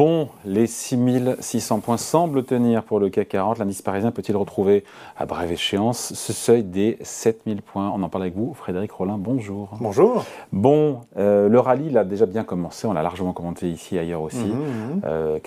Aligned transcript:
Bon, 0.00 0.30
les 0.46 0.66
6600 0.66 1.80
points 1.80 1.98
semblent 1.98 2.42
tenir 2.42 2.84
pour 2.84 3.00
le 3.00 3.10
CAC 3.10 3.28
40. 3.28 3.58
L'indice 3.58 3.82
parisien 3.82 4.10
peut-il 4.10 4.34
retrouver 4.34 4.82
à 5.18 5.26
brève 5.26 5.52
échéance 5.52 6.14
ce 6.14 6.32
seuil 6.32 6.62
des 6.62 6.96
7000 7.02 7.60
points? 7.60 7.92
On 7.94 8.02
en 8.02 8.08
parle 8.08 8.22
avec 8.22 8.34
vous, 8.34 8.54
Frédéric 8.54 8.92
Rollin, 8.92 9.18
bonjour. 9.18 9.76
Bonjour. 9.78 10.24
Bon, 10.52 11.00
euh, 11.18 11.50
le 11.50 11.60
rallye 11.60 11.88
il 11.88 11.98
a 11.98 12.04
déjà 12.04 12.24
bien 12.24 12.44
commencé, 12.44 12.86
on 12.86 12.94
l'a 12.94 13.02
largement 13.02 13.34
commenté 13.34 13.68
ici 13.70 13.98
ailleurs 13.98 14.22
aussi. 14.22 14.38
15% 14.38 14.46
mhm, 14.48 14.94
mhm. 14.94 15.00
euh, 15.04 15.38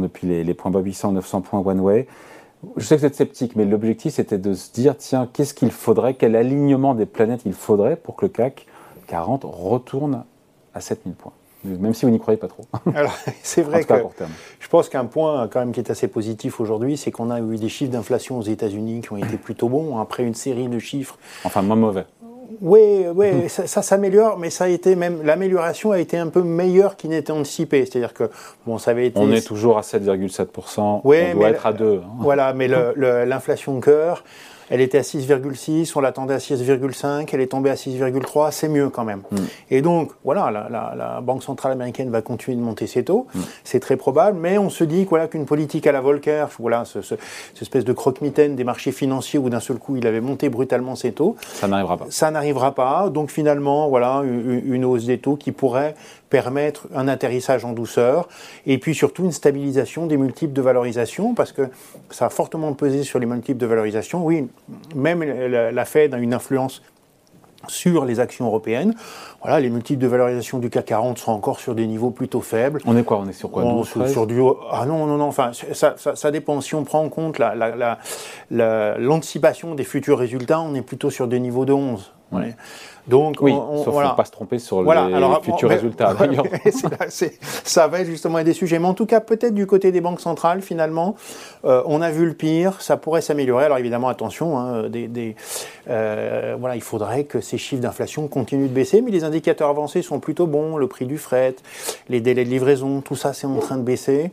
depuis 0.00 0.26
les, 0.26 0.54
points 0.54 0.72
bas 0.72 0.80
800, 0.80 1.12
900 1.12 1.42
points 1.42 1.60
one 1.60 1.78
way. 1.78 2.08
Je 2.78 2.84
sais 2.84 2.96
que 2.96 3.02
vous 3.02 3.06
êtes 3.06 3.14
sceptique, 3.14 3.54
mais 3.54 3.64
l'objectif 3.64 4.14
c'était 4.14 4.38
de 4.38 4.54
se 4.54 4.72
dire, 4.72 4.96
tiens, 4.96 5.28
qu'est-ce 5.32 5.54
qu'il 5.54 5.70
faudrait, 5.70 6.14
quel 6.14 6.34
alignement 6.34 6.96
des 6.96 7.06
planètes 7.06 7.42
il 7.46 7.52
faudrait 7.52 7.94
pour 7.94 8.16
que 8.16 8.26
le 8.26 8.30
CAC 8.30 8.66
40 9.06 9.44
retourne 9.44 10.24
à 10.74 10.80
7000 10.80 11.14
points? 11.14 11.32
Même 11.64 11.94
si 11.94 12.04
vous 12.04 12.10
n'y 12.10 12.18
croyez 12.18 12.38
pas 12.38 12.48
trop. 12.48 12.64
Alors, 12.94 13.16
c'est 13.42 13.62
vrai 13.62 13.84
que 13.84 13.94
je 14.58 14.68
pense 14.68 14.88
qu'un 14.88 15.04
point 15.04 15.48
quand 15.48 15.60
même 15.60 15.72
qui 15.72 15.80
est 15.80 15.90
assez 15.90 16.08
positif 16.08 16.60
aujourd'hui, 16.60 16.96
c'est 16.96 17.10
qu'on 17.10 17.30
a 17.30 17.40
eu 17.40 17.56
des 17.56 17.68
chiffres 17.68 17.92
d'inflation 17.92 18.38
aux 18.38 18.42
États-Unis 18.42 19.00
qui 19.02 19.12
ont 19.12 19.16
été 19.16 19.36
plutôt 19.42 19.68
bons 19.68 19.98
après 19.98 20.24
une 20.24 20.34
série 20.34 20.68
de 20.68 20.78
chiffres. 20.78 21.18
Enfin, 21.44 21.62
moins 21.62 21.76
mauvais. 21.76 22.04
Oui, 22.60 23.06
oui, 23.14 23.48
ça, 23.48 23.82
s'améliore, 23.82 24.38
mais 24.38 24.50
ça 24.50 24.64
a 24.64 24.68
été 24.68 24.96
même 24.96 25.22
l'amélioration 25.22 25.92
a 25.92 25.98
été 25.98 26.18
un 26.18 26.28
peu 26.28 26.42
meilleure 26.42 26.96
qu'il 26.96 27.10
n'était 27.10 27.32
anticipé. 27.32 27.86
C'est-à-dire 27.86 28.12
que 28.12 28.30
bon, 28.66 28.78
ça 28.78 28.90
avait 28.90 29.06
été. 29.06 29.18
On 29.20 29.30
est 29.30 29.46
toujours 29.46 29.78
à 29.78 29.82
7,7%. 29.82 31.02
Oui, 31.04 31.18
on 31.32 31.38
doit 31.38 31.50
être 31.50 31.66
à 31.66 31.72
2. 31.72 32.02
Hein. 32.04 32.08
Voilà, 32.18 32.52
mais 32.52 32.68
l'inflation 32.68 33.80
cœur, 33.80 34.24
elle 34.70 34.80
était 34.80 34.98
à 34.98 35.02
6,6, 35.02 35.92
on 35.96 36.00
l'attendait 36.00 36.34
à 36.34 36.38
6,5, 36.38 37.28
elle 37.32 37.40
est 37.40 37.48
tombée 37.48 37.70
à 37.70 37.74
6,3, 37.74 38.52
c'est 38.52 38.68
mieux 38.68 38.88
quand 38.88 39.04
même. 39.04 39.22
Mm. 39.30 39.36
Et 39.70 39.82
donc, 39.82 40.12
voilà, 40.24 40.50
la, 40.50 41.20
Banque 41.20 41.42
centrale 41.42 41.72
américaine 41.72 42.10
va 42.10 42.22
continuer 42.22 42.56
de 42.56 42.62
monter 42.62 42.86
ses 42.86 43.04
taux, 43.04 43.26
mm. 43.34 43.40
c'est 43.64 43.80
très 43.80 43.96
probable, 43.96 44.38
mais 44.40 44.56
on 44.58 44.70
se 44.70 44.84
dit 44.84 45.04
voilà, 45.04 45.28
qu'une 45.28 45.44
politique 45.44 45.86
à 45.86 45.92
la 45.92 46.00
Volcker, 46.00 46.46
voilà, 46.58 46.84
ce, 46.84 47.02
cette 47.02 47.18
espèce 47.60 47.84
de 47.84 47.92
croque-mitaine 47.92 48.56
des 48.56 48.64
marchés 48.64 48.92
financiers 48.92 49.38
où 49.38 49.50
d'un 49.50 49.60
seul 49.60 49.78
coup 49.78 49.96
il 49.96 50.06
avait 50.06 50.20
monté 50.20 50.48
brutalement 50.48 50.94
ses 50.94 51.12
taux. 51.12 51.36
Ça 51.54 51.68
n'arrivera 51.68 51.96
pas. 51.96 52.06
Ça 52.08 52.30
n'arrivera 52.30 52.74
pas, 52.74 53.10
donc 53.10 53.30
finalement, 53.30 53.88
voilà, 53.88 54.22
une 54.24 54.84
hausse 54.84 55.04
des 55.04 55.18
taux 55.18 55.36
qui 55.36 55.52
pourrait 55.52 55.94
permettre 56.30 56.86
un 56.94 57.08
atterrissage 57.08 57.64
en 57.64 57.72
douceur 57.72 58.28
et 58.64 58.78
puis 58.78 58.94
surtout 58.94 59.24
une 59.24 59.32
stabilisation 59.32 60.06
des 60.06 60.16
multiples 60.16 60.52
de 60.52 60.62
valorisation 60.62 61.34
parce 61.34 61.52
que 61.52 61.68
ça 62.10 62.26
a 62.26 62.30
fortement 62.30 62.72
pesé 62.72 63.02
sur 63.02 63.18
les 63.18 63.26
multiples 63.26 63.58
de 63.58 63.66
valorisation. 63.66 64.24
Oui, 64.24 64.48
même 64.94 65.22
la 65.22 65.84
Fed 65.84 66.14
a 66.14 66.18
une 66.18 66.32
influence 66.32 66.82
sur 67.68 68.04
les 68.04 68.20
actions 68.20 68.46
européennes. 68.46 68.94
Voilà, 69.42 69.60
les 69.60 69.68
multiples 69.70 70.00
de 70.00 70.06
valorisation 70.06 70.58
du 70.58 70.70
CAC 70.70 70.86
40 70.86 71.18
sont 71.18 71.32
encore 71.32 71.60
sur 71.60 71.74
des 71.74 71.86
niveaux 71.86 72.10
plutôt 72.10 72.40
faibles. 72.40 72.80
On 72.86 72.96
est 72.96 73.04
quoi? 73.04 73.18
On 73.18 73.28
est 73.28 73.34
sur 73.34 73.50
quoi? 73.50 73.64
On, 73.64 73.84
sur, 73.84 74.26
du 74.26 74.40
ah 74.70 74.86
non 74.86 75.06
non 75.06 75.18
non. 75.18 75.26
Enfin, 75.26 75.50
ça, 75.72 75.94
ça, 75.96 76.30
dépend. 76.30 76.60
Si 76.60 76.74
on 76.74 76.84
prend 76.84 77.02
en 77.02 77.08
compte 77.08 77.38
l'anticipation 78.50 79.68
la, 79.68 79.72
la, 79.72 79.76
des 79.76 79.84
futurs 79.84 80.18
résultats, 80.18 80.60
on 80.60 80.74
est 80.74 80.82
plutôt 80.82 81.10
sur 81.10 81.28
des 81.28 81.40
niveaux 81.40 81.64
de 81.64 81.72
11. 81.72 82.12
Donc, 83.08 83.38
oui, 83.40 83.52
on, 83.52 83.82
sauf 83.82 83.92
voilà. 83.92 84.10
pas 84.10 84.24
se 84.24 84.30
tromper 84.30 84.58
sur 84.58 84.82
les 84.82 85.40
futurs 85.42 85.68
résultats. 85.68 86.14
ça 87.64 87.88
va 87.88 88.00
être 88.00 88.06
justement 88.06 88.38
un 88.38 88.44
des 88.44 88.52
sujets. 88.52 88.78
Mais 88.78 88.86
en 88.86 88.94
tout 88.94 89.06
cas, 89.06 89.20
peut-être 89.20 89.54
du 89.54 89.66
côté 89.66 89.90
des 89.90 90.00
banques 90.00 90.20
centrales, 90.20 90.62
finalement, 90.62 91.16
euh, 91.64 91.82
on 91.86 92.02
a 92.02 92.10
vu 92.10 92.26
le 92.26 92.34
pire, 92.34 92.80
ça 92.80 92.96
pourrait 92.96 93.22
s'améliorer. 93.22 93.64
Alors 93.64 93.78
évidemment, 93.78 94.08
attention, 94.08 94.58
hein, 94.58 94.88
des, 94.88 95.34
euh, 95.88 96.56
voilà, 96.60 96.76
il 96.76 96.82
faudrait 96.82 97.24
que 97.24 97.40
ces 97.40 97.58
chiffres 97.58 97.82
d'inflation 97.82 98.28
continuent 98.28 98.68
de 98.68 98.74
baisser, 98.74 99.00
mais 99.00 99.10
les 99.10 99.24
indicateurs 99.24 99.70
avancés 99.70 100.02
sont 100.02 100.20
plutôt 100.20 100.46
bons. 100.46 100.76
Le 100.76 100.86
prix 100.86 101.06
du 101.06 101.18
fret, 101.18 101.56
les 102.08 102.20
délais 102.20 102.44
de 102.44 102.50
livraison, 102.50 103.00
tout 103.00 103.16
ça, 103.16 103.32
c'est 103.32 103.46
en 103.46 103.58
train 103.58 103.76
de 103.76 103.82
baisser 103.82 104.30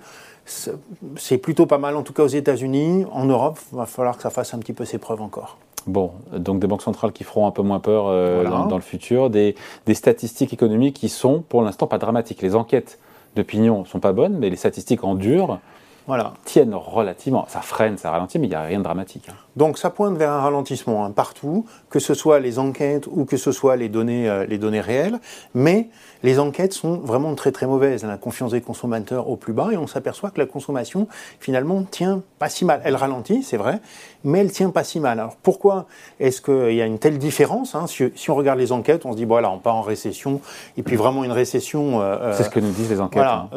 c'est 1.18 1.38
plutôt 1.38 1.66
pas 1.66 1.78
mal, 1.78 1.98
en 1.98 2.04
tout 2.04 2.14
cas 2.14 2.24
aux 2.24 2.28
États-Unis. 2.28 3.06
En 3.12 3.26
Europe, 3.26 3.60
il 3.74 3.78
va 3.78 3.86
falloir 3.86 4.16
que 4.16 4.24
ça 4.24 4.30
fasse 4.30 4.54
un 4.54 4.60
petit 4.60 4.72
peu 4.72 4.86
ses 4.86 4.98
preuves 4.98 5.22
encore. 5.22 5.58
Bon, 5.88 6.12
donc 6.36 6.60
des 6.60 6.68
banques 6.68 6.82
centrales 6.82 7.14
qui 7.14 7.24
feront 7.24 7.48
un 7.48 7.52
peu 7.52 7.62
moins 7.62 7.80
peur 7.80 8.08
euh, 8.08 8.44
dans, 8.44 8.76
le 8.76 8.82
futur, 8.82 9.30
des, 9.30 9.56
statistiques 9.94 10.54
économiques 10.54 10.98
qui 10.98 11.10
sont 11.10 11.42
pour 11.48 11.62
l'instant 11.62 11.88
pas 11.88 11.98
dramatiques. 11.98 12.42
Les 12.42 12.56
enquêtes 12.56 13.00
d'opinion 13.36 13.86
sont 13.86 14.00
pas 14.00 14.12
bonnes, 14.12 14.38
mais 14.38 14.50
les 14.50 14.58
statistiques 14.58 15.04
en 15.06 15.16
dur 15.16 15.60
voilà. 16.06 16.34
tiennent 16.44 16.76
relativement. 16.76 17.46
Ça 17.48 17.62
freine, 17.62 17.98
ça 17.98 18.12
ralentit, 18.12 18.38
mais 18.38 18.48
il 18.48 18.50
n'y 18.50 18.56
a 18.56 18.64
rien 18.64 18.80
de 18.80 18.84
dramatique. 18.84 19.30
Hein. 19.30 19.36
Donc 19.58 19.80
ça 19.80 19.90
pointe 19.90 20.16
vers 20.18 20.32
un 20.32 20.40
ralentissement 20.40 21.04
hein, 21.04 21.10
partout, 21.10 21.66
que 21.90 21.98
ce 21.98 22.14
soit 22.14 22.40
les 22.40 22.60
enquêtes 22.60 23.08
ou 23.08 23.26
que 23.26 23.38
ce 23.38 23.52
soit 23.52 23.76
les 23.76 23.90
données, 23.90 24.30
euh, 24.30 24.46
les 24.46 24.60
données 24.60 24.82
réelles. 24.82 25.20
Mais 25.56 25.90
les 26.22 26.38
enquêtes 26.38 26.74
sont 26.74 26.98
vraiment 26.98 27.34
très 27.34 27.52
très 27.52 27.66
mauvaises. 27.66 28.04
La 28.04 28.18
confiance 28.18 28.52
des 28.52 28.62
consommateurs 28.62 29.30
au 29.30 29.36
plus 29.36 29.54
bas 29.54 29.70
et 29.72 29.78
on 29.78 29.88
s'aperçoit 29.88 30.30
que 30.30 30.40
la 30.40 30.46
consommation 30.46 31.08
finalement 31.40 31.82
tient 31.82 32.22
pas 32.38 32.50
si 32.50 32.66
mal. 32.66 32.82
Elle 32.84 32.96
ralentit, 32.96 33.42
c'est 33.42 33.58
vrai, 33.58 33.80
mais 34.24 34.40
elle 34.40 34.52
tient 34.52 34.70
pas 34.70 34.84
si 34.84 35.00
mal. 35.00 35.20
Alors 35.20 35.38
pourquoi 35.42 35.88
est-ce 36.20 36.40
qu'il 36.40 36.76
y 36.76 36.82
a 36.82 36.86
une 36.86 37.00
telle 37.00 37.18
différence 37.18 37.74
hein? 37.74 37.86
si, 37.88 38.30
on 38.30 38.36
regarde 38.36 38.60
les 38.60 38.72
enquêtes, 38.72 39.08
on 39.08 39.14
se 39.14 39.18
dit 39.18 39.26
voilà, 39.26 39.50
on 39.50 39.58
part 39.58 39.76
en 39.76 39.82
récession 39.82 40.40
et 40.78 40.84
puis 40.84 40.98
vraiment 40.98 41.24
une 41.24 41.32
récession. 41.32 42.00
Euh, 42.00 42.18
euh, 42.22 42.34
c'est 42.38 42.44
ce 42.44 42.52
que 42.52 42.60
nous 42.60 42.72
disent 42.72 42.92
les 42.92 43.02
enquêtes. 43.02 43.24
Voilà, 43.24 43.50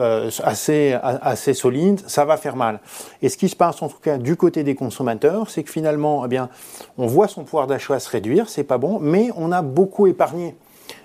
assez 0.45 0.97
assez 1.03 1.53
solide, 1.53 2.01
ça 2.07 2.25
va 2.25 2.39
faire 2.39 2.57
mal. 2.57 2.81
Et 3.21 3.29
ce 3.29 3.37
qui 3.37 3.51
se 3.51 3.57
passe 3.57 3.83
en 3.83 3.89
tout 3.89 4.01
cas 4.01 4.17
du 4.17 4.37
côté 4.37 4.65
des 4.65 4.75
consommateurs, 4.75 5.51
c'est 5.51 5.63
que 5.63 5.71
finalement 5.71 5.90
finalement, 5.91 6.25
eh 6.25 6.29
bien, 6.29 6.49
on 6.99 7.07
voit 7.07 7.27
son 7.27 7.43
pouvoir 7.43 7.67
d'achat 7.67 7.99
se 7.99 8.09
réduire, 8.09 8.49
c'est 8.49 8.63
pas 8.63 8.79
bon, 8.79 8.99
mais 9.01 9.31
on 9.37 9.51
a 9.51 9.63
beaucoup 9.63 10.07
épargné. 10.07 10.55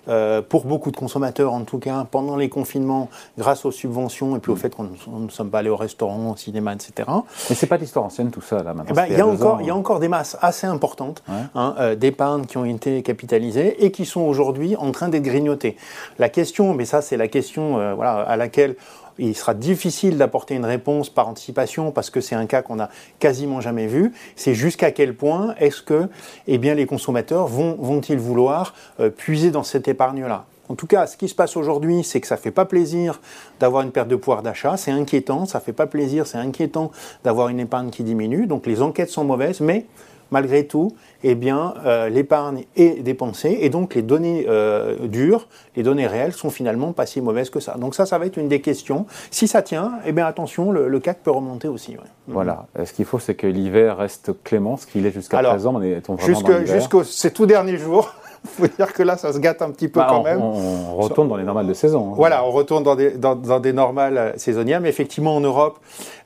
Euh, 0.07 0.43
pour 0.43 0.65
beaucoup 0.65 0.91
de 0.91 0.97
consommateurs, 0.97 1.51
en 1.53 1.61
tout 1.61 1.79
cas, 1.79 2.05
pendant 2.09 2.35
les 2.35 2.47
confinements, 2.47 3.09
grâce 3.39 3.65
aux 3.65 3.71
subventions 3.71 4.35
et 4.35 4.39
puis 4.39 4.51
au 4.51 4.55
fait 4.55 4.75
qu'on 4.75 4.83
ne 4.83 5.29
sommes 5.29 5.49
pas 5.49 5.59
allés 5.59 5.69
au 5.69 5.75
restaurant, 5.75 6.31
au 6.31 6.35
cinéma, 6.35 6.73
etc. 6.73 7.09
Mais 7.49 7.55
c'est 7.55 7.65
pas 7.65 7.77
l'histoire 7.77 8.05
ancienne 8.05 8.29
tout 8.29 8.41
ça, 8.41 8.61
là, 8.61 8.75
maintenant. 8.75 8.91
Eh 8.91 8.93
ben, 8.93 9.05
il, 9.09 9.17
y 9.17 9.21
a 9.21 9.25
encore, 9.25 9.61
il 9.61 9.67
y 9.67 9.71
a 9.71 9.75
encore 9.75 9.99
des 9.99 10.07
masses 10.07 10.37
assez 10.41 10.67
importantes 10.67 11.23
hein, 11.27 11.75
euh, 11.79 11.95
d'épargne 11.95 12.45
qui 12.45 12.57
ont 12.57 12.65
été 12.65 13.01
capitalisées 13.01 13.83
et 13.83 13.91
qui 13.91 14.05
sont 14.05 14.21
aujourd'hui 14.21 14.75
en 14.75 14.91
train 14.91 15.09
d'être 15.09 15.23
grignotées. 15.23 15.75
La 16.19 16.29
question, 16.29 16.75
mais 16.75 16.85
ça 16.85 17.01
c'est 17.01 17.17
la 17.17 17.27
question 17.27 17.79
euh, 17.79 17.95
voilà, 17.95 18.21
à 18.21 18.35
laquelle 18.37 18.75
il 19.17 19.35
sera 19.35 19.53
difficile 19.53 20.17
d'apporter 20.17 20.55
une 20.55 20.65
réponse 20.65 21.09
par 21.09 21.27
anticipation 21.27 21.91
parce 21.91 22.09
que 22.09 22.21
c'est 22.21 22.35
un 22.35 22.45
cas 22.45 22.61
qu'on 22.61 22.75
n'a 22.75 22.89
quasiment 23.19 23.61
jamais 23.61 23.87
vu. 23.87 24.13
C'est 24.35 24.53
jusqu'à 24.53 24.91
quel 24.91 25.15
point 25.15 25.55
est-ce 25.59 25.81
que 25.81 26.07
eh 26.47 26.57
bien, 26.57 26.75
les 26.75 26.85
consommateurs 26.85 27.47
vont, 27.47 27.75
vont-ils 27.79 28.19
vouloir 28.19 28.73
euh, 28.99 29.09
puiser 29.09 29.51
dans 29.51 29.63
cette 29.63 29.87
épargne-là? 29.87 30.45
En 30.67 30.75
tout 30.75 30.87
cas, 30.87 31.05
ce 31.05 31.15
qui 31.15 31.29
se 31.29 31.35
passe 31.35 31.57
aujourd'hui, 31.57 32.03
c'est 32.03 32.19
que 32.19 32.27
ça 32.27 32.35
ne 32.35 32.39
fait 32.39 32.51
pas 32.51 32.65
plaisir 32.65 33.21
d'avoir 33.59 33.83
une 33.83 33.91
perte 33.91 34.07
de 34.07 34.15
pouvoir 34.15 34.41
d'achat, 34.41 34.77
c'est 34.77 34.91
inquiétant, 34.91 35.45
ça 35.45 35.59
ne 35.59 35.63
fait 35.63 35.73
pas 35.73 35.85
plaisir, 35.85 36.25
c'est 36.25 36.39
inquiétant 36.39 36.91
d'avoir 37.23 37.49
une 37.49 37.59
épargne 37.59 37.91
qui 37.91 38.03
diminue, 38.03 38.47
donc 38.47 38.65
les 38.65 38.81
enquêtes 38.81 39.11
sont 39.11 39.23
mauvaises, 39.23 39.59
mais 39.59 39.85
malgré 40.31 40.65
tout, 40.65 40.91
eh 41.23 41.35
bien, 41.35 41.73
euh, 41.85 42.09
l'épargne 42.09 42.65
est 42.75 43.01
dépensée 43.01 43.57
et 43.61 43.69
donc 43.69 43.95
les 43.95 44.01
données 44.01 44.45
euh, 44.47 45.07
dures, 45.07 45.47
les 45.75 45.83
données 45.83 46.07
réelles 46.07 46.33
sont 46.33 46.49
finalement 46.49 46.93
pas 46.93 47.05
si 47.05 47.21
mauvaises 47.21 47.49
que 47.49 47.59
ça. 47.59 47.75
Donc 47.77 47.95
ça, 47.95 48.05
ça 48.05 48.17
va 48.17 48.25
être 48.25 48.37
une 48.37 48.47
des 48.47 48.61
questions. 48.61 49.05
Si 49.31 49.47
ça 49.47 49.61
tient, 49.61 49.93
eh 50.05 50.11
bien 50.11 50.25
attention, 50.25 50.71
le, 50.71 50.99
CAC 50.99 51.19
peut 51.23 51.31
remonter 51.31 51.67
aussi. 51.67 51.97
Voilà. 52.27 52.65
Ce 52.83 52.93
qu'il 52.93 53.05
faut, 53.05 53.19
c'est 53.19 53.35
que 53.35 53.47
l'hiver 53.47 53.97
reste 53.97 54.31
clément, 54.43 54.77
ce 54.77 54.87
qu'il 54.87 55.05
est 55.05 55.11
jusqu'à 55.11 55.41
présent. 55.41 55.75
On 55.75 55.81
est, 55.81 56.09
on 56.09 56.17
Jusqu'au 56.17 57.03
ces 57.03 57.31
tout 57.31 57.45
derniers 57.45 57.77
jours. 57.77 58.13
faut 58.45 58.67
dire 58.67 58.93
que 58.93 59.03
là, 59.03 59.17
ça 59.17 59.33
se 59.33 59.39
gâte 59.39 59.61
un 59.61 59.71
petit 59.71 59.87
peu 59.87 59.99
bah, 59.99 60.07
quand 60.09 60.23
même. 60.23 60.41
On, 60.41 60.95
retourne 60.95 61.27
dans 61.27 61.37
les 61.37 61.43
normales 61.43 61.67
de 61.67 61.73
saison. 61.73 62.11
Hein. 62.11 62.15
Voilà, 62.15 62.45
on 62.45 62.51
retourne 62.51 62.83
dans 62.83 62.95
des, 62.95 63.11
dans, 63.11 63.35
des 63.35 63.73
normales 63.73 64.17
euh, 64.17 64.31
saisonnières. 64.37 64.81
Mais 64.81 64.89
effectivement, 64.89 65.35
en 65.35 65.41
Europe, 65.41 65.79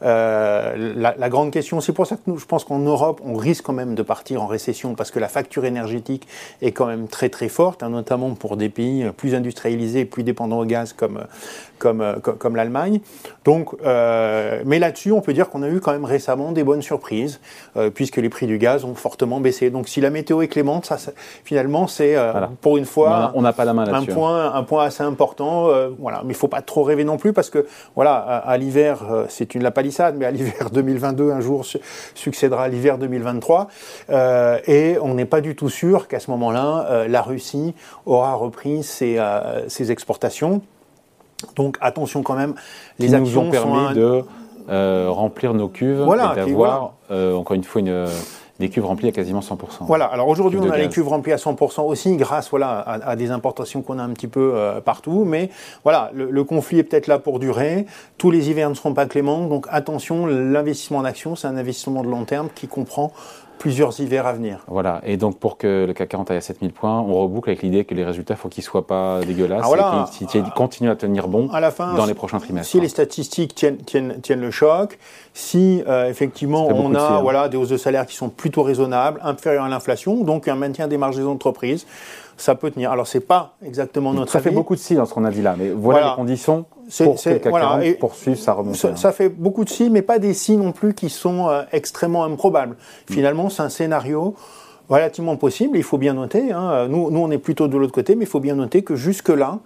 euh, 0.04 0.94
la, 0.96 1.30
grande 1.30 1.52
question, 1.52 1.82
c'est 1.82 1.94
pour 1.94 2.08
ça 2.08 2.16
que 2.16 2.22
nous, 2.28 2.38
je 2.38 2.46
pense 2.46 2.64
qu'en 2.64 2.80
Europe, 2.80 3.22
on 3.24 3.36
risque 3.36 3.66
quand 3.66 3.74
même 3.74 3.96
de 3.96 4.04
partir 4.04 4.42
en 4.42 4.48
récession 4.48 4.96
parce 4.96 5.12
que 5.12 5.20
la 5.20 5.28
facture 5.28 5.66
énergétique 5.66 6.28
est 6.62 6.72
quand 6.72 6.86
même 6.86 7.08
très 7.08 7.30
très 7.30 7.50
forte, 7.50 7.84
hein, 7.84 7.90
notamment 7.90 8.32
pour 8.32 8.58
des 8.58 8.70
pays 8.70 9.10
plus 9.16 9.36
industrialisés, 9.36 10.06
plus 10.06 10.24
dépendants 10.24 10.60
au 10.60 10.66
gaz 10.66 10.94
comme, 10.94 11.26
comme, 11.78 12.02
euh, 12.02 12.14
comme, 12.14 12.56
l'Allemagne. 12.56 13.02
Donc, 13.46 13.76
mais 13.84 14.80
là-dessus, 14.80 15.12
on 15.12 15.22
peut 15.22 15.34
dire 15.34 15.50
qu'on 15.50 15.64
a 15.64 15.70
eu 15.70 15.80
quand 15.80 15.92
même 15.92 16.06
récemment 16.06 16.52
des 16.52 16.64
bonnes 16.64 16.82
surprises, 16.82 17.40
puisque 17.96 18.18
les 18.18 18.30
prix 18.30 18.48
du 18.48 18.58
gaz 18.58 18.84
ont 18.84 18.96
fortement 18.96 19.40
baissé. 19.40 19.70
Donc, 19.70 19.88
si 19.88 20.02
la 20.02 20.10
météo 20.10 20.42
est 20.42 20.48
clémente, 20.48 20.86
ça 20.86 20.98
finalement, 21.44 21.88
c'est 21.88 22.09
euh, 22.16 22.34
pour 22.62 22.78
une 22.78 22.86
fois. 22.86 23.32
On 23.36 23.42
n'a 23.42 23.54
pas 23.54 23.66
la 23.66 23.74
main 23.74 23.92
un 23.92 24.06
point, 24.06 24.54
un 24.54 24.64
point 24.64 24.86
assez 24.86 25.04
important. 25.04 25.70
Euh, 25.70 25.90
voilà, 26.00 26.22
mais 26.24 26.34
il 26.34 26.36
faut 26.36 26.48
pas 26.48 26.62
trop 26.62 26.84
rêver 26.84 27.04
non 27.04 27.18
plus 27.18 27.34
parce 27.34 27.50
que 27.50 27.66
voilà, 27.96 28.16
à, 28.16 28.58
l'hiver, 28.58 29.04
euh, 29.10 29.26
c'est 29.30 29.56
une 29.56 29.64
la 29.64 29.72
palissade, 29.72 30.16
mais 30.18 30.26
à 30.26 30.32
l'hiver 30.32 30.70
2022, 30.74 31.32
un 31.32 31.42
jour 31.42 31.66
succédera 32.16 32.64
à 32.64 32.68
l'hiver 32.68 32.98
2023, 32.98 33.68
et 34.68 34.98
on 35.02 35.14
n'est 35.14 35.26
pas 35.26 35.42
du 35.42 35.56
tout 35.56 35.70
sûr 35.70 36.08
qu'à 36.08 36.20
ce 36.20 36.32
moment-là, 36.32 37.06
la 37.08 37.22
Russie 37.22 37.74
aura 38.06 38.34
repris 38.34 38.84
ses, 38.84 39.20
ses, 39.68 39.92
exportations. 39.92 40.62
Donc 41.56 41.78
attention 41.82 42.22
quand 42.22 42.36
même, 42.36 42.56
les 43.00 43.14
actions 43.14 43.44
nous 43.44 43.48
ont 43.48 43.52
permis 43.52 43.94
de 43.96 44.24
remplir 45.08 45.54
nos 45.54 45.68
cuves 45.68 46.02
et 46.02 46.36
d'avoir 46.36 46.94
encore 47.10 47.56
une 47.56 47.64
fois 47.64 47.82
une 47.82 48.08
des 48.60 48.70
cuves 48.70 48.86
remplies 48.86 49.08
à 49.08 49.12
quasiment 49.12 49.40
100%. 49.40 49.58
Voilà, 49.82 50.06
alors 50.06 50.28
aujourd'hui 50.28 50.60
on 50.62 50.70
a 50.70 50.78
les 50.78 50.90
cuves 50.90 51.08
remplies 51.08 51.32
à 51.32 51.38
100% 51.38 51.82
aussi 51.82 52.18
grâce 52.18 52.50
voilà, 52.50 52.80
à, 52.80 53.16
des 53.16 53.32
importations 53.32 53.82
qu'on 53.82 54.00
a 54.00 54.04
un 54.04 54.10
petit 54.10 54.28
peu 54.28 54.52
euh, 54.54 54.82
partout, 54.82 55.24
mais 55.26 55.50
voilà, 55.84 56.12
le, 56.14 56.44
conflit 56.44 56.80
est 56.80 56.84
peut-être 56.84 57.08
là 57.08 57.20
pour 57.20 57.40
durer, 57.40 57.86
tous 58.18 58.32
les 58.32 58.50
hivers 58.50 58.70
ne 58.70 58.76
seront 58.76 58.94
pas 58.94 59.06
cléments, 59.06 59.48
donc 59.48 59.66
attention, 59.70 60.26
l'investissement 60.26 61.00
en 61.00 61.06
action 61.06 61.36
c'est 61.36 61.48
un 61.48 61.58
investissement 61.58 62.04
de 62.04 62.10
long 62.10 62.26
terme 62.26 62.50
qui 62.54 62.68
comprend 62.68 63.14
plusieurs 63.60 64.00
hivers 64.00 64.26
à 64.26 64.34
venir. 64.34 64.64
Voilà, 64.68 65.02
et 65.06 65.18
donc 65.18 65.38
pour 65.38 65.58
que 65.58 65.86
le 65.86 65.94
CAC 65.94 66.10
40 66.10 66.32
aille 66.32 66.38
à 66.38 66.42
7000 66.42 66.72
points, 66.72 67.00
on 67.00 67.14
reboucle 67.14 67.50
avec 67.50 67.62
l'idée 67.62 67.84
que 67.86 67.94
les 67.94 68.06
résultats, 68.06 68.34
il 68.34 68.38
faut 68.38 68.50
qu'ils 68.50 68.64
ne 68.64 68.68
soient 68.68 68.88
pas 68.88 69.20
dégueulasses 69.20 69.66
ah, 69.66 70.10
et 70.22 70.26
qu'ils 70.26 70.44
continuent 70.56 70.90
à 70.90 70.96
tenir 70.96 71.28
bon 71.28 71.50
à 71.52 71.60
la 71.60 71.70
fin, 71.70 71.94
dans 71.94 72.06
les 72.06 72.14
prochains 72.14 72.40
trimestres. 72.40 72.72
Si 72.72 72.80
les 72.80 72.88
statistiques 72.88 73.54
tiennent, 73.54 73.78
tiennent, 73.78 74.22
tiennent 74.22 74.42
le 74.42 74.52
choc, 74.52 74.98
si 75.34 75.84
euh, 75.88 76.10
effectivement 76.10 76.68
on 76.68 76.96
a 76.96 77.00
hein. 77.00 77.22
voilà, 77.22 77.50
des 77.50 77.58
hausses 77.58 77.70
de 77.70 77.78
salaire 77.78 78.06
qui 78.06 78.16
sont 78.16 78.30
plutôt 78.30 78.64
raisonnables, 78.64 79.20
inférieures 79.24 79.66
à 79.66 79.70
l'inflation, 79.70 80.24
donc 80.24 80.48
un 80.48 80.56
maintien 80.56 80.88
des 80.88 80.98
marges 80.98 81.18
des 81.18 81.26
entreprises, 81.26 81.86
ça 82.38 82.56
peut 82.56 82.72
tenir. 82.72 82.92
Alors 82.92 83.08
c'est 83.08 83.20
pas 83.20 83.56
exactement 83.64 84.14
notre 84.14 84.32
ça 84.32 84.40
fait 84.40 84.52
beaucoup 84.52 84.76
de 84.76 84.80
si 84.80 84.96
dans 84.96 85.06
ce 85.06 85.14
qu'on 85.14 85.26
a 85.26 85.32
dit 85.32 85.42
là, 85.42 85.56
mais 85.58 85.70
voilà, 85.70 86.12
les 86.12 86.16
conditions 86.16 86.66
pour 86.98 87.22
que 87.22 87.30
le 87.30 87.40
CAC 87.40 87.54
40 87.54 88.00
poursuive 88.00 88.38
sa 88.38 88.54
remontée. 88.54 88.96
Ça, 88.96 89.12
fait 89.12 89.30
beaucoup 89.30 89.64
de 89.64 89.70
si, 89.70 89.90
mais 89.90 90.02
pas 90.02 90.20
des 90.20 90.34
si 90.34 90.58
non 90.58 90.72
plus 90.72 90.94
qui 90.94 91.10
sont 91.10 91.48
euh, 91.48 91.64
extrêmement 91.72 92.24
improbables. 92.24 92.76
Mm. 93.10 93.14
Finalement, 93.14 93.50
c'est 93.50 93.62
un 93.62 93.70
scénario 93.70 94.36
relativement 94.90 95.36
possible. 95.36 95.78
Il 95.78 95.84
faut 95.84 95.98
bien 95.98 96.14
noter. 96.14 96.52
Hein, 96.52 96.88
nous, 96.90 97.12
nous, 97.12 97.20
on 97.20 97.32
est 97.32 97.38
plutôt 97.38 97.68
de 97.68 97.78
l'autre 97.78 97.94
côté, 97.94 98.16
mais 98.16 98.26
il 98.26 98.30
faut 98.30 98.40
bien 98.40 98.56
noter 98.56 98.82
que 98.82 98.96
jusque 98.96 99.30
là, 99.30 99.60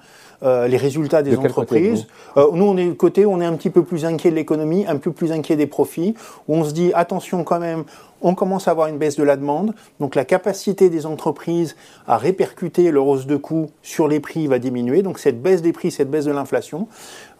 euh, 0.44 0.68
les 0.68 0.78
résultats 0.78 1.24
des 1.24 1.38
entreprises. 1.38 2.06
Euh, 2.38 2.48
nous, 2.54 2.66
on 2.66 2.76
est 2.76 2.96
côté, 2.98 3.26
on 3.26 3.40
est 3.40 3.46
un 3.46 3.54
petit 3.54 3.70
peu 3.70 3.84
plus 3.84 4.04
inquiet 4.04 4.30
de 4.30 4.36
l'économie, 4.36 4.86
un 4.88 4.98
peu 4.98 5.12
plus 5.12 5.32
inquiet 5.32 5.56
des 5.56 5.68
profits, 5.68 6.16
où 6.48 6.56
on 6.56 6.64
se 6.66 6.74
dit 6.74 6.92
attention 6.94 7.44
quand 7.46 7.60
même, 7.60 7.86
on 8.22 8.36
commence 8.36 8.68
à 8.68 8.72
avoir 8.72 8.88
une 8.88 8.98
baisse 8.98 9.18
de 9.18 9.24
la 9.24 9.36
demande, 9.36 9.74
donc 10.00 10.16
la 10.16 10.24
capacité 10.24 10.90
des 10.90 11.06
entreprises 11.06 11.76
à 12.08 12.18
répercuter 12.18 12.90
leur 12.92 13.06
hausse 13.06 13.26
de 13.26 13.36
coûts 13.36 13.70
sur 13.82 14.08
les 14.08 14.20
prix 14.22 14.48
va 14.48 14.60
diminuer. 14.60 15.02
Donc 15.02 15.20
cette 15.20 15.42
baisse 15.42 15.62
des 15.62 15.74
prix, 15.74 15.92
cette 15.92 16.10
baisse 16.10 16.26
de 16.26 16.32
l'inflation 16.32 16.88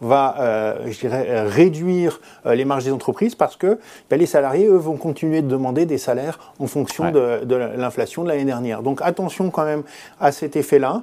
va, 0.02 0.36
euh, 0.40 0.86
je 0.90 1.00
dirais, 1.00 1.42
réduire 1.46 2.20
les 2.44 2.66
marges 2.66 2.84
des 2.84 2.92
entreprises 2.92 3.34
parce 3.34 3.56
que 3.56 3.78
ben, 4.10 4.18
les 4.18 4.26
salariés, 4.26 4.66
eux, 4.66 4.76
vont 4.76 4.96
continuer 4.96 5.40
de 5.40 5.48
demander 5.48 5.86
des 5.86 5.98
salaires 5.98 6.38
en 6.58 6.66
fonction 6.66 7.10
de, 7.10 7.44
de 7.44 7.54
l'inflation 7.54 8.22
de 8.22 8.28
l'année 8.28 8.44
dernière. 8.44 8.82
Donc 8.82 9.00
attention 9.02 9.50
quand 9.50 9.64
même 9.64 9.84
à 10.20 10.32
cet 10.32 10.56
effet-là. 10.56 11.02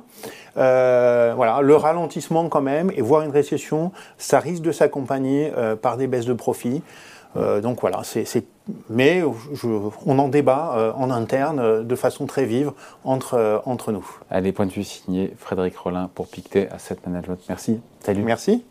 Euh, 0.58 1.34
voilà, 1.36 1.62
le 1.62 1.76
ralentissement 1.76 2.50
quand 2.50 2.62
même, 2.62 2.92
et 2.96 3.02
voir 3.02 3.22
une 3.22 3.32
récession, 3.32 3.92
ça 4.18 4.40
risque 4.40 4.62
de 4.64 4.72
s'accompagner 4.72 5.52
euh, 5.58 5.76
par 5.76 5.98
des 5.98 6.08
baisses 6.08 6.26
de 6.26 6.34
profit. 6.34 6.82
Euh, 7.38 7.62
donc 7.62 7.80
voilà, 7.80 8.02
c'est, 8.04 8.26
mais 8.90 9.24
on 10.06 10.20
en 10.20 10.28
débat 10.28 10.94
en 10.98 11.10
interne 11.10 11.84
de 11.84 11.96
façon 11.96 12.26
très 12.26 12.46
vive 12.46 12.72
entre, 13.06 13.62
entre 13.66 13.92
nous. 13.94 14.06
Allez, 14.30 14.52
point 14.52 14.66
de 14.66 14.72
vue 14.72 14.84
signé 14.84 15.34
Frédéric 15.38 15.78
Rollin 15.78 16.10
pour 16.14 16.28
Pictet 16.28 16.68
Asset 16.70 16.98
Management. 17.08 17.40
Merci. 17.48 17.80
Salut. 18.02 18.24
Merci. 18.24 18.66